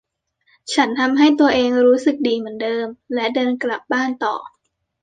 [0.73, 4.35] ฉันทำให้ตัวเองรู้สึกดีเหมือนเดิมและเดินกลับบ้านต่อ